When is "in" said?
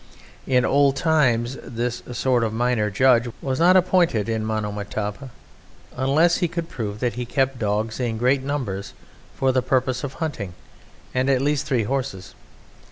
0.47-0.65, 4.27-4.43, 7.99-8.17